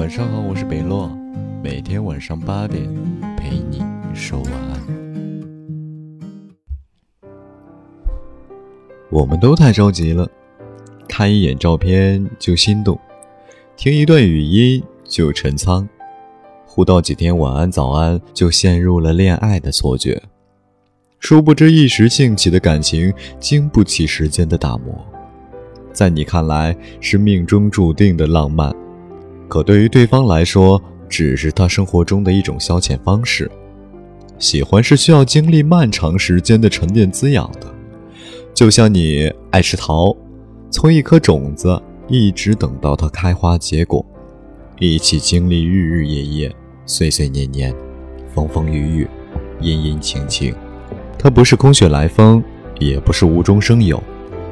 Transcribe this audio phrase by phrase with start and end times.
[0.00, 1.14] 晚上好，我是北洛，
[1.62, 2.82] 每天晚上八点
[3.36, 3.82] 陪你
[4.14, 4.80] 说晚安。
[9.10, 10.26] 我们都太着急了，
[11.06, 12.98] 看一眼照片就心动，
[13.76, 15.86] 听一段语音就沉仓，
[16.64, 20.22] 互道几天晚安早安就陷入了恋爱的错觉。
[21.18, 24.98] 殊不知一时兴起的感情经不起时间的打磨，
[25.92, 28.74] 在你看来是命中注定的浪漫。
[29.50, 33.50] 可对于对方来说，只是他生活中的一种消遣方式。
[34.38, 37.66] 喜欢是需要经历漫长时间的沉淀滋养的，
[38.54, 40.16] 就像你爱吃桃，
[40.70, 44.06] 从一颗种子一直等到它开花结果，
[44.78, 46.54] 一起经历日日夜夜、
[46.86, 47.74] 岁岁年年、
[48.32, 49.08] 风风雨雨、
[49.60, 50.54] 阴阴晴晴。
[51.18, 52.40] 它不是空穴来风，
[52.78, 54.00] 也不是无中生有。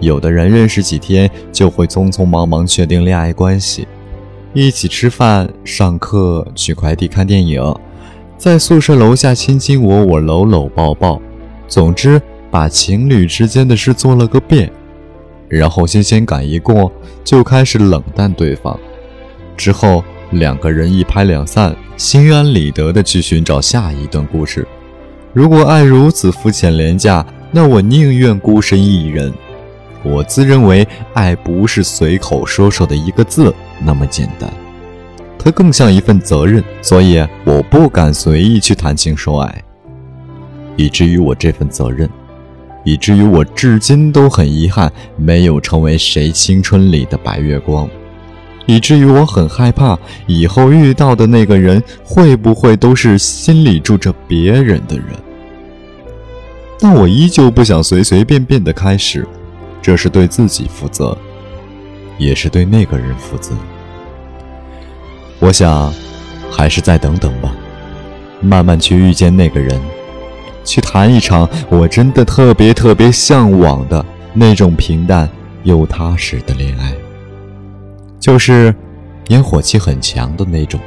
[0.00, 3.88] 有的人认识几天就会匆匆忙忙确定恋爱关系。
[4.54, 7.74] 一起吃饭、上课、取快递、看电影，
[8.36, 11.18] 在宿舍楼下亲亲我我、搂搂抱抱，
[11.66, 14.70] 总之把情侣之间的事做了个遍。
[15.48, 16.92] 然后新鲜感一过，
[17.24, 18.78] 就开始冷淡对方。
[19.56, 24.68] 之后两个人一拍两散，心安理得的去寻找下一段故事。
[25.32, 29.32] 如果爱如此肤浅廉价，那我宁愿孤身一人。
[30.02, 33.54] 我自认为爱不是随口说说的一个字。
[33.84, 34.50] 那么简单，
[35.38, 39.64] 它更像一份责任，所以我不敢随意去谈情说爱，
[40.76, 42.08] 以至于我这份责任，
[42.84, 47.88] 以至于我至今都很遗憾没有成为谁青春里的白月光，
[48.66, 55.06] 以至于我很害怕以后遇到的那个人会不会都是心里住着别人的人。
[56.78, 59.26] 但我依旧不想随随便便的开始，
[59.80, 61.16] 这是对自己负责。
[62.22, 63.54] 也是对那个人负责。
[65.38, 65.92] 我想，
[66.50, 67.52] 还是再等等吧，
[68.40, 69.80] 慢慢去遇见那个人，
[70.64, 75.28] 去谈一场我真的特别特别向往的那种平淡
[75.64, 76.94] 又踏实的恋爱，
[78.20, 78.74] 就是
[79.28, 80.78] 烟火气很强的那种。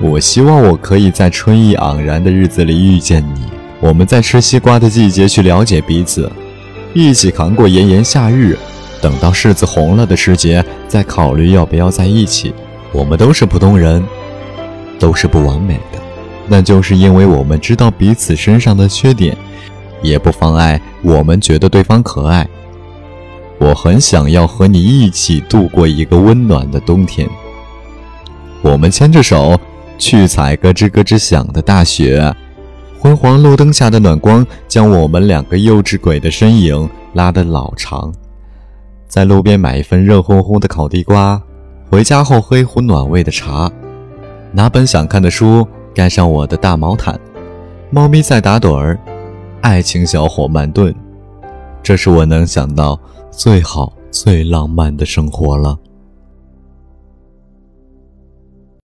[0.00, 3.42] 我希望我可以在春意盎然的日子里遇见你，
[3.80, 6.32] 我们在吃西瓜的季节去了解彼此，
[6.94, 8.56] 一起扛过炎炎夏日。
[9.00, 12.52] 等到柿子红了的时节，再考虑要不要在一起。
[12.92, 14.04] 我们都是普通人，
[14.98, 15.98] 都是不完美的，
[16.48, 19.36] 那就是因为我们知道彼此身上的缺点，
[20.02, 22.46] 也不妨碍我们觉得对方可爱。
[23.58, 27.28] 我很想要和你一起度过一个温暖的冬天。
[28.62, 29.58] 我们牵着手
[29.98, 32.34] 去踩咯吱咯吱响的大雪，
[32.98, 38.12] 昏黄路灯下的暖光将我们两个幼稚鬼的身影拉得老长。
[39.10, 41.42] 在路边买一份热烘烘的烤地瓜，
[41.90, 43.68] 回家后喝一壶暖胃的茶，
[44.52, 47.18] 拿本想看的书，盖上我的大毛毯，
[47.90, 48.96] 猫咪在打盹儿，
[49.62, 50.94] 爱情小火慢炖，
[51.82, 52.96] 这是我能想到
[53.32, 55.76] 最好最浪漫的生活了。